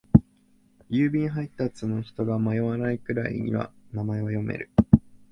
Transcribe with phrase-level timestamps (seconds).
[0.89, 4.71] 郵便配達の人が迷わないくらいには名前は読める。